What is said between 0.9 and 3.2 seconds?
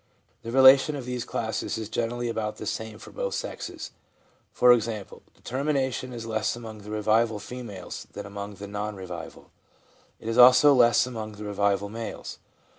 of these classes is generally about the same for